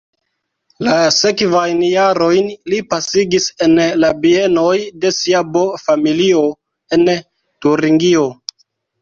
[0.85, 4.73] La sekvajn jarojn li pasigis en la bienoj
[5.05, 6.43] de sia bo-familio
[6.99, 7.07] en
[7.69, 8.27] Turingio.